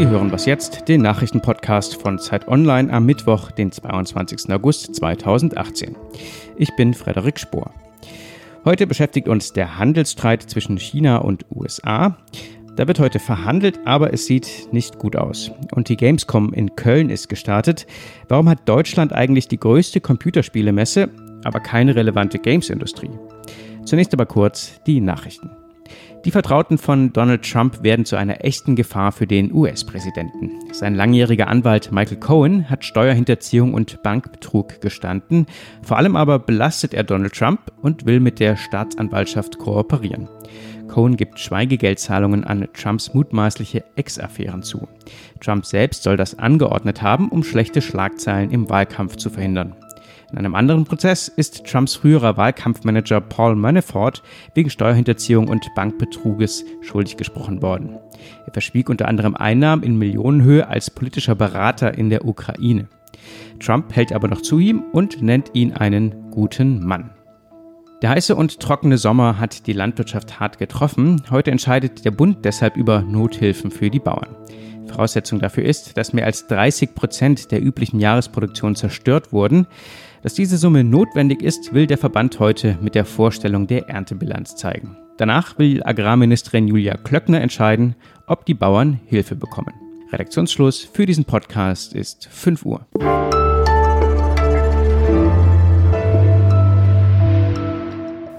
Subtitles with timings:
[0.00, 4.50] Sie hören was jetzt, den Nachrichtenpodcast von Zeit Online am Mittwoch, den 22.
[4.50, 5.94] August 2018.
[6.56, 7.74] Ich bin Frederik Spohr.
[8.64, 12.16] Heute beschäftigt uns der Handelsstreit zwischen China und USA.
[12.76, 15.50] Da wird heute verhandelt, aber es sieht nicht gut aus.
[15.74, 17.86] Und die Gamescom in Köln ist gestartet.
[18.26, 21.10] Warum hat Deutschland eigentlich die größte Computerspielemesse,
[21.44, 23.10] aber keine relevante Gamesindustrie?
[23.84, 25.50] Zunächst aber kurz die Nachrichten.
[26.24, 30.50] Die Vertrauten von Donald Trump werden zu einer echten Gefahr für den US-Präsidenten.
[30.70, 35.46] Sein langjähriger Anwalt Michael Cohen hat Steuerhinterziehung und Bankbetrug gestanden.
[35.82, 40.28] Vor allem aber belastet er Donald Trump und will mit der Staatsanwaltschaft kooperieren.
[40.88, 44.88] Cohen gibt Schweigegeldzahlungen an Trumps mutmaßliche Ex-Affären zu.
[45.40, 49.74] Trump selbst soll das angeordnet haben, um schlechte Schlagzeilen im Wahlkampf zu verhindern.
[50.32, 54.22] In einem anderen Prozess ist Trumps früherer Wahlkampfmanager Paul Manafort
[54.54, 57.98] wegen Steuerhinterziehung und Bankbetruges schuldig gesprochen worden.
[58.46, 62.88] Er verschwieg unter anderem Einnahmen in Millionenhöhe als politischer Berater in der Ukraine.
[63.58, 67.10] Trump hält aber noch zu ihm und nennt ihn einen guten Mann.
[68.02, 71.22] Der heiße und trockene Sommer hat die Landwirtschaft hart getroffen.
[71.30, 74.36] Heute entscheidet der Bund deshalb über Nothilfen für die Bauern.
[74.86, 79.66] Voraussetzung dafür ist, dass mehr als 30 Prozent der üblichen Jahresproduktion zerstört wurden.
[80.22, 84.94] Dass diese Summe notwendig ist, will der Verband heute mit der Vorstellung der Erntebilanz zeigen.
[85.16, 87.94] Danach will Agrarministerin Julia Klöckner entscheiden,
[88.26, 89.72] ob die Bauern Hilfe bekommen.
[90.12, 92.86] Redaktionsschluss für diesen Podcast ist 5 Uhr.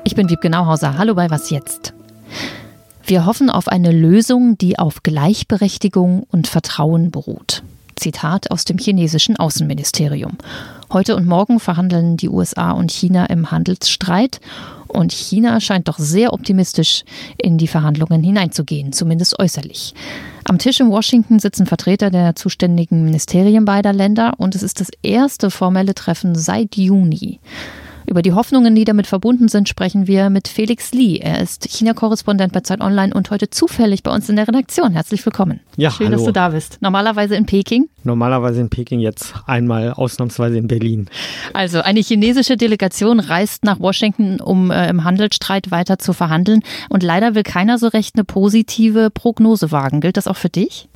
[0.04, 1.00] Ich bin Wiebke Nauhauser.
[1.00, 1.96] Hallo bei Was jetzt?
[3.08, 7.64] Wir hoffen auf eine Lösung, die auf Gleichberechtigung und Vertrauen beruht.
[7.96, 10.38] Zitat aus dem chinesischen Außenministerium.
[10.94, 14.42] Heute und morgen verhandeln die USA und China im Handelsstreit
[14.89, 17.06] und China scheint doch sehr optimistisch
[17.38, 19.94] in die Verhandlungen hineinzugehen, zumindest äußerlich.
[20.44, 24.90] Am Tisch in Washington sitzen Vertreter der zuständigen Ministerien beider Länder und es ist das
[25.01, 27.40] erste formelle Treffen seit Juni.
[28.12, 31.20] Über die Hoffnungen, die damit verbunden sind, sprechen wir mit Felix Lee.
[31.20, 34.92] Er ist China-Korrespondent bei Zeit Online und heute zufällig bei uns in der Redaktion.
[34.92, 35.62] Herzlich willkommen.
[35.78, 36.18] Ja, Schön, hallo.
[36.18, 36.80] dass du da bist.
[36.82, 37.88] Normalerweise in Peking.
[38.04, 41.10] Normalerweise in Peking, jetzt einmal ausnahmsweise in Berlin.
[41.54, 46.64] Also eine chinesische Delegation reist nach Washington, um äh, im Handelsstreit weiter zu verhandeln.
[46.90, 50.02] Und leider will keiner so recht eine positive Prognose wagen.
[50.02, 50.90] Gilt das auch für dich?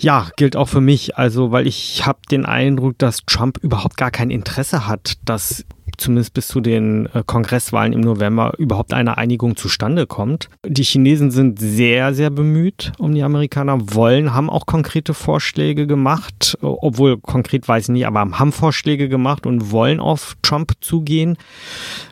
[0.00, 1.16] Ja, gilt auch für mich.
[1.16, 5.64] Also, weil ich habe den Eindruck, dass Trump überhaupt gar kein Interesse hat, dass
[5.96, 10.48] zumindest bis zu den äh, Kongresswahlen im November überhaupt eine Einigung zustande kommt.
[10.66, 16.58] Die Chinesen sind sehr, sehr bemüht um die Amerikaner, wollen, haben auch konkrete Vorschläge gemacht,
[16.60, 21.36] obwohl konkret weiß ich nicht, aber haben Vorschläge gemacht und wollen auf Trump zugehen.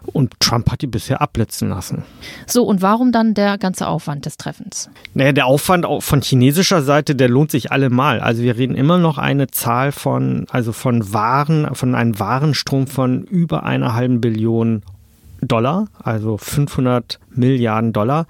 [0.07, 2.05] Und Trump hat die bisher abblitzen lassen.
[2.47, 4.91] So, und warum dann der ganze Aufwand des Treffens?
[5.15, 8.21] Naja, der Aufwand von chinesischer Seite, der lohnt sich allemal.
[8.21, 13.23] Also wir reden immer noch eine Zahl von, also von Waren, von einem Warenstrom von
[13.23, 14.83] über einer halben Billion
[15.41, 18.27] Dollar, also 500 Milliarden Dollar.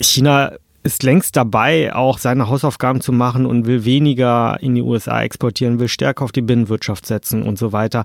[0.00, 0.52] China
[0.82, 5.80] ist längst dabei, auch seine Hausaufgaben zu machen und will weniger in die USA exportieren,
[5.80, 8.04] will stärker auf die Binnenwirtschaft setzen und so weiter.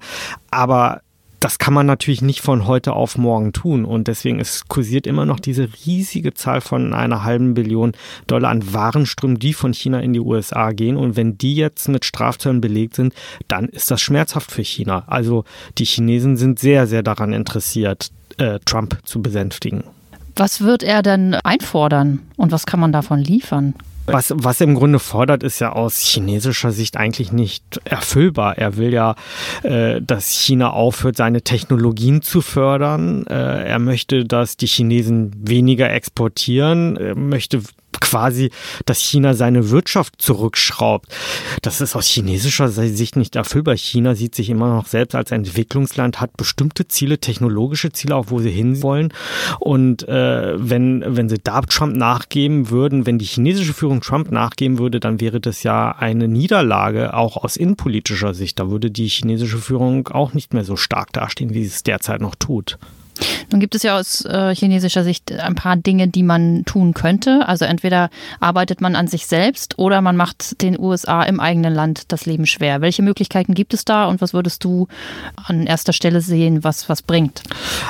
[0.49, 1.01] Aber
[1.41, 3.83] das kann man natürlich nicht von heute auf morgen tun.
[3.83, 7.93] Und deswegen ist, kursiert immer noch diese riesige Zahl von einer halben Billion
[8.27, 10.97] Dollar an Warenströmen, die von China in die USA gehen.
[10.97, 13.15] Und wenn die jetzt mit Strafzöllen belegt sind,
[13.47, 15.03] dann ist das schmerzhaft für China.
[15.07, 15.43] Also
[15.79, 19.83] die Chinesen sind sehr, sehr daran interessiert, äh, Trump zu besänftigen.
[20.35, 23.73] Was wird er denn einfordern und was kann man davon liefern?
[24.13, 28.57] Was, was er im Grunde fordert, ist ja aus chinesischer Sicht eigentlich nicht erfüllbar.
[28.57, 29.15] Er will ja,
[29.63, 33.25] äh, dass China aufhört, seine Technologien zu fördern.
[33.27, 36.97] Äh, er möchte, dass die Chinesen weniger exportieren.
[36.97, 37.61] Er möchte
[38.01, 38.49] quasi,
[38.85, 41.07] dass China seine Wirtschaft zurückschraubt.
[41.61, 43.77] Das ist aus chinesischer Sicht nicht erfüllbar.
[43.77, 48.39] China sieht sich immer noch selbst als Entwicklungsland, hat bestimmte Ziele, technologische Ziele, auch wo
[48.39, 49.13] sie hinwollen.
[49.59, 54.79] Und äh, wenn, wenn sie da Trump nachgeben würden, wenn die chinesische Führung Trump nachgeben
[54.79, 58.59] würde, dann wäre das ja eine Niederlage, auch aus innenpolitischer Sicht.
[58.59, 62.21] Da würde die chinesische Führung auch nicht mehr so stark dastehen, wie sie es derzeit
[62.21, 62.77] noch tut.
[63.51, 67.47] Nun gibt es ja aus äh, chinesischer Sicht ein paar Dinge, die man tun könnte.
[67.47, 68.09] Also entweder
[68.39, 72.45] arbeitet man an sich selbst oder man macht den USA im eigenen Land das Leben
[72.45, 72.81] schwer.
[72.81, 74.87] Welche Möglichkeiten gibt es da und was würdest du
[75.35, 77.43] an erster Stelle sehen, was was bringt?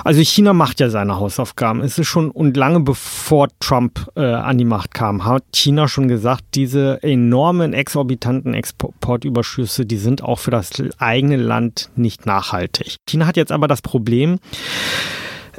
[0.03, 1.81] Also China macht ja seine Hausaufgaben.
[1.81, 6.07] Es ist schon und lange bevor Trump äh, an die Macht kam, hat China schon
[6.07, 12.97] gesagt, diese enormen exorbitanten Exportüberschüsse, die sind auch für das eigene Land nicht nachhaltig.
[13.07, 14.39] China hat jetzt aber das Problem,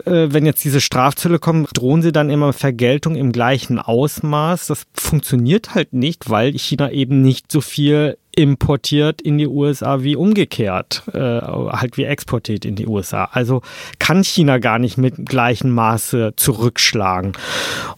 [0.04, 4.66] wenn jetzt diese Strafzölle kommen, drohen sie dann immer Vergeltung im gleichen Ausmaß.
[4.66, 10.16] Das funktioniert halt nicht, weil China eben nicht so viel importiert in die USA wie
[10.16, 13.28] umgekehrt, äh, halt wie exportiert in die USA.
[13.30, 13.60] Also
[13.98, 17.32] kann China gar nicht mit gleichem Maße zurückschlagen.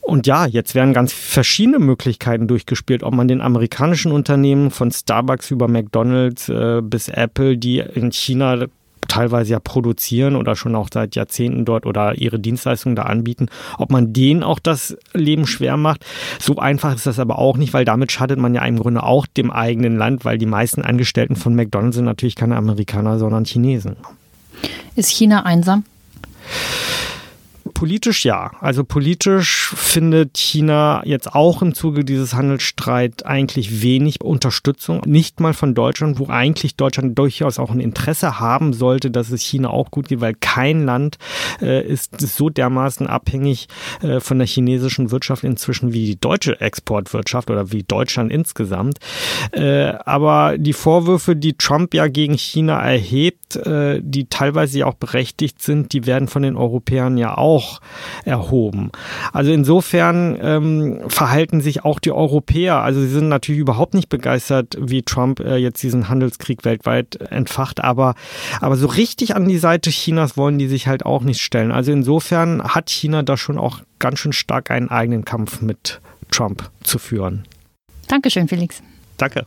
[0.00, 5.50] Und ja, jetzt werden ganz verschiedene Möglichkeiten durchgespielt, ob man den amerikanischen Unternehmen von Starbucks
[5.50, 8.66] über McDonald's äh, bis Apple, die in China
[9.08, 13.48] teilweise ja produzieren oder schon auch seit Jahrzehnten dort oder ihre Dienstleistungen da anbieten,
[13.78, 16.04] ob man denen auch das Leben schwer macht.
[16.40, 19.26] So einfach ist das aber auch nicht, weil damit schadet man ja im Grunde auch
[19.26, 23.96] dem eigenen Land, weil die meisten Angestellten von McDonald's sind natürlich keine Amerikaner, sondern Chinesen.
[24.96, 25.84] Ist China einsam?
[27.84, 28.50] Politisch ja.
[28.60, 35.02] Also politisch findet China jetzt auch im Zuge dieses Handelsstreits eigentlich wenig Unterstützung.
[35.04, 39.42] Nicht mal von Deutschland, wo eigentlich Deutschland durchaus auch ein Interesse haben sollte, dass es
[39.42, 41.18] China auch gut geht, weil kein Land
[41.60, 43.68] äh, ist so dermaßen abhängig
[44.00, 48.98] äh, von der chinesischen Wirtschaft inzwischen wie die deutsche Exportwirtschaft oder wie Deutschland insgesamt.
[49.52, 54.94] Äh, aber die Vorwürfe, die Trump ja gegen China erhebt, äh, die teilweise ja auch
[54.94, 57.80] berechtigt sind, die werden von den Europäern ja auch auch
[58.24, 58.90] erhoben.
[59.32, 64.76] Also insofern ähm, verhalten sich auch die Europäer, also sie sind natürlich überhaupt nicht begeistert,
[64.80, 68.14] wie Trump äh, jetzt diesen Handelskrieg weltweit entfacht, aber,
[68.60, 71.72] aber so richtig an die Seite Chinas wollen die sich halt auch nicht stellen.
[71.72, 76.00] Also insofern hat China da schon auch ganz schön stark einen eigenen Kampf mit
[76.30, 77.44] Trump zu führen.
[78.08, 78.82] Dankeschön, Felix.
[79.16, 79.46] Danke.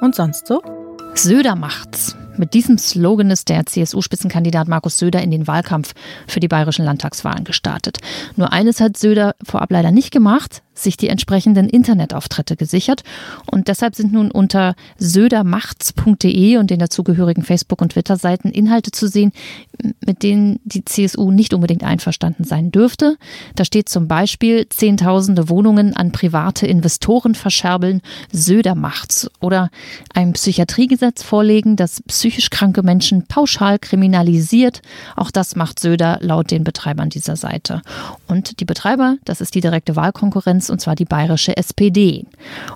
[0.00, 0.62] Und sonst so?
[1.14, 2.16] Söder macht's.
[2.38, 5.92] Mit diesem Slogan ist der CSU-Spitzenkandidat Markus Söder in den Wahlkampf
[6.26, 7.98] für die bayerischen Landtagswahlen gestartet.
[8.36, 13.02] Nur eines hat Söder vorab leider nicht gemacht sich die entsprechenden Internetauftritte gesichert.
[13.46, 19.32] Und deshalb sind nun unter södermachts.de und den dazugehörigen Facebook- und Twitter-Seiten Inhalte zu sehen,
[20.04, 23.16] mit denen die CSU nicht unbedingt einverstanden sein dürfte.
[23.54, 28.00] Da steht zum Beispiel Zehntausende Wohnungen an private Investoren verscherbeln,
[28.32, 29.30] Söder macht's.
[29.40, 29.70] Oder
[30.14, 34.82] ein Psychiatriegesetz vorlegen, das psychisch kranke Menschen pauschal kriminalisiert.
[35.16, 37.82] Auch das macht Söder laut den Betreibern dieser Seite.
[38.26, 42.26] Und die Betreiber, das ist die direkte Wahlkonkurrenz, und zwar die bayerische SPD.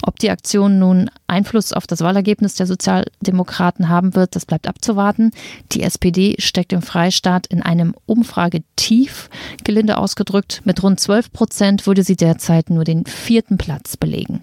[0.03, 5.31] Ob die Aktion nun Einfluss auf das Wahlergebnis der Sozialdemokraten haben wird, das bleibt abzuwarten.
[5.73, 9.31] Die SPD steckt im Freistaat in einem Umfragetief,
[9.65, 10.63] gelinde ausgedrückt.
[10.65, 14.41] Mit rund 12 Prozent würde sie derzeit nur den vierten Platz belegen.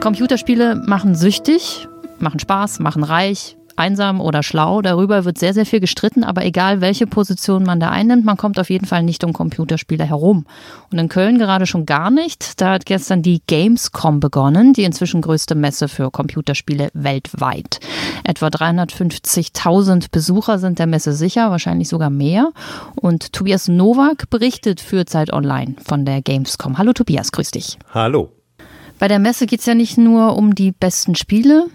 [0.00, 1.88] Computerspiele machen süchtig,
[2.18, 4.82] machen Spaß, machen reich, einsam oder schlau.
[4.82, 8.58] Darüber wird sehr, sehr viel gestritten, aber egal welche Position man da einnimmt, man kommt
[8.58, 10.46] auf jeden Fall nicht um Computerspiele herum.
[10.90, 12.60] Und in Köln gerade schon gar nicht.
[12.60, 17.80] Da hat gestern die Gamescom begonnen, die inzwischen größte Messe für Computerspiele weltweit.
[18.24, 22.50] Etwa 350.000 Besucher sind der Messe sicher, wahrscheinlich sogar mehr.
[22.96, 26.78] Und Tobias Nowak berichtet für Zeit Online von der Gamescom.
[26.78, 27.78] Hallo Tobias, grüß dich.
[27.92, 28.30] Hallo.
[28.98, 31.66] Bei der Messe geht es ja nicht nur um die besten Spiele,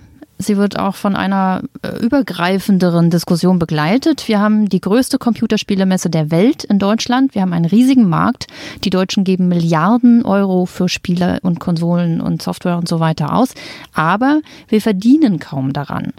[0.42, 4.30] Sie wird auch von einer äh, übergreifenderen Diskussion begleitet.
[4.30, 7.36] Wir haben die größte Computerspielemesse der Welt in Deutschland.
[7.36, 8.48] Wir haben einen riesigen Markt.
[8.86, 13.50] Die Deutschen geben Milliarden Euro für Spiele und Konsolen und Software und so weiter aus.
[13.94, 14.40] Aber
[14.70, 16.14] wir verdienen kaum daran.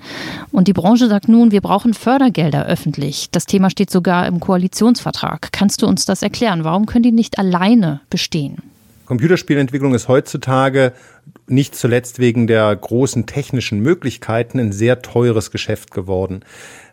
[0.53, 3.31] Und die Branche sagt nun, wir brauchen Fördergelder öffentlich.
[3.31, 5.49] Das Thema steht sogar im Koalitionsvertrag.
[5.51, 6.63] Kannst du uns das erklären?
[6.63, 8.59] Warum können die nicht alleine bestehen?
[9.11, 10.93] Computerspielentwicklung ist heutzutage
[11.49, 16.45] nicht zuletzt wegen der großen technischen Möglichkeiten ein sehr teures Geschäft geworden.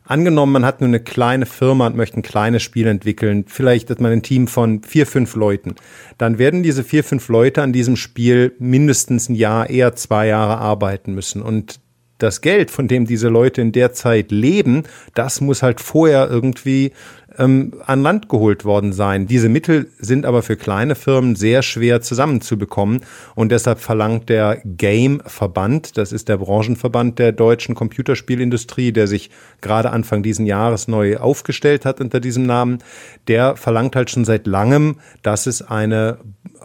[0.03, 4.01] Angenommen, man hat nur eine kleine Firma und möchte ein kleines Spiel entwickeln, vielleicht hat
[4.01, 5.75] man ein Team von vier, fünf Leuten,
[6.17, 10.57] dann werden diese vier, fünf Leute an diesem Spiel mindestens ein Jahr, eher zwei Jahre
[10.57, 11.43] arbeiten müssen.
[11.43, 11.79] Und
[12.17, 16.93] das Geld, von dem diese Leute in der Zeit leben, das muss halt vorher irgendwie
[17.37, 19.27] ähm, an Land geholt worden sein.
[19.27, 23.01] Diese Mittel sind aber für kleine Firmen sehr schwer zusammenzubekommen
[23.35, 29.29] und deshalb verlangt der Game-Verband, das ist der Branchenverband der deutschen Computerspielindustrie, der sich
[29.61, 32.79] gerade Anfang diesen Jahres neu aufgestellt hat unter diesem Namen,
[33.27, 36.17] der verlangt halt schon seit langem, dass es eine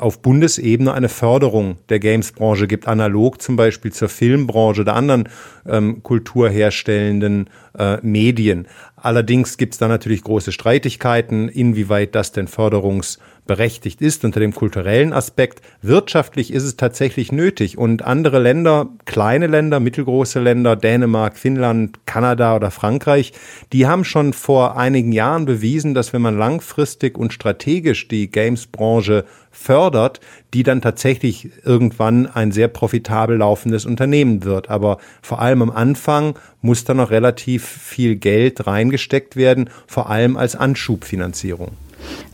[0.02, 5.28] auf Bundesebene eine Förderung der Games-Branche gibt, analog zum Beispiel zur Filmbranche oder anderen
[5.66, 8.66] ähm, kulturherstellenden äh, Medien.
[8.96, 15.12] Allerdings gibt es da natürlich große Streitigkeiten, inwieweit das denn förderungsberechtigt ist unter dem kulturellen
[15.12, 15.60] Aspekt.
[15.82, 22.54] Wirtschaftlich ist es tatsächlich nötig und andere Länder, kleine Länder, mittelgroße Länder, Dänemark, Finnland, Kanada
[22.54, 23.32] oder Frankreich,
[23.72, 29.24] die haben schon vor einigen Jahren bewiesen, dass wenn man langfristig und strategisch die Games-Branche
[29.52, 30.20] fördert,
[30.54, 34.70] die dann tatsächlich irgendwann ein sehr profitabel laufendes Unternehmen wird.
[34.70, 40.36] Aber vor allem am Anfang muss da noch relativ viel Geld reingesteckt werden, vor allem
[40.36, 41.76] als Anschubfinanzierung.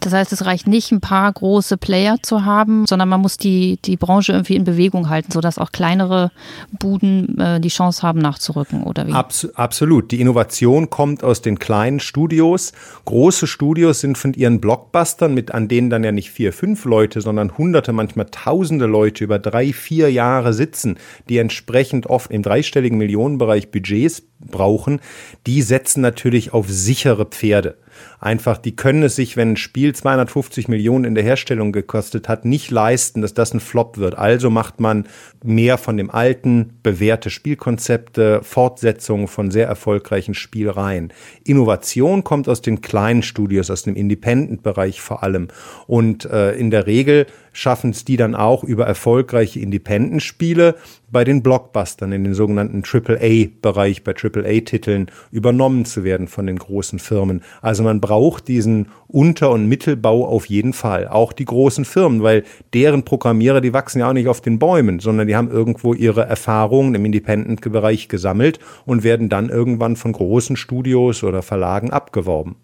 [0.01, 3.79] Das heißt, es reicht nicht, ein paar große Player zu haben, sondern man muss die,
[3.85, 6.31] die Branche irgendwie in Bewegung halten, sodass auch kleinere
[6.79, 9.13] Buden äh, die Chance haben, nachzurücken, oder wie?
[9.13, 10.11] Abs absolut.
[10.11, 12.73] Die Innovation kommt aus den kleinen Studios.
[13.05, 17.21] Große Studios sind von ihren Blockbustern, mit an denen dann ja nicht vier, fünf Leute,
[17.21, 22.99] sondern hunderte, manchmal tausende Leute über drei, vier Jahre sitzen, die entsprechend oft im dreistelligen
[22.99, 25.01] Millionenbereich Budgets brauchen,
[25.47, 27.77] die setzen natürlich auf sichere Pferde.
[28.21, 32.45] Einfach, die können es sich, wenn ein Spiel 250 Millionen in der Herstellung gekostet hat,
[32.45, 34.17] nicht leisten, dass das ein Flop wird.
[34.17, 35.07] Also macht man
[35.45, 41.13] mehr von dem alten, bewährte Spielkonzepte, Fortsetzungen von sehr erfolgreichen Spielreihen.
[41.45, 45.49] Innovation kommt aus den kleinen Studios, aus dem Independent-Bereich vor allem.
[45.87, 50.77] Und äh, in der Regel schaffen es die dann auch über erfolgreiche Independent-Spiele
[51.11, 56.99] bei den Blockbustern in den sogenannten AAA-Bereich, bei AAA-Titeln übernommen zu werden von den großen
[56.99, 57.43] Firmen.
[57.63, 61.09] Also man braucht diesen Unter- und Mittelbau auf jeden Fall.
[61.09, 65.01] Auch die großen Firmen, weil deren Programmierer, die wachsen ja auch nicht auf den Bäumen,
[65.01, 70.57] sondern die haben irgendwo ihre Erfahrungen im Independent-Bereich gesammelt und werden dann irgendwann von großen
[70.57, 72.57] Studios oder Verlagen abgeworben.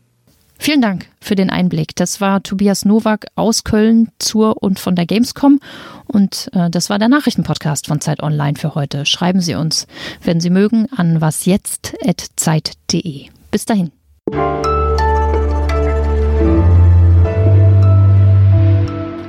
[0.59, 1.95] Vielen Dank für den Einblick.
[1.97, 5.61] Das war Tobias Nowak aus Köln zur und von der Gamescom.
[6.07, 9.05] Und äh, das war der Nachrichtenpodcast von Zeit Online für heute.
[9.05, 9.87] Schreiben Sie uns,
[10.23, 13.27] wenn Sie mögen, an wasjetzt.zeit.de.
[13.51, 13.93] Bis dahin.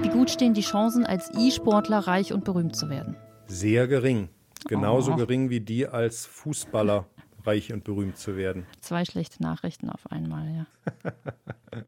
[0.02, 3.16] Wie gut stehen die Chancen, als E-Sportler reich und berühmt zu werden?
[3.48, 4.30] Sehr gering.
[4.68, 5.16] Genauso oh.
[5.16, 7.06] gering wie die als Fußballer
[7.46, 8.66] reich und berühmt zu werden.
[8.82, 10.66] Zwei schlechte Nachrichten auf einmal, ja.